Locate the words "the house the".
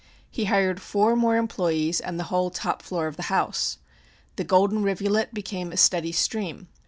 3.17-4.43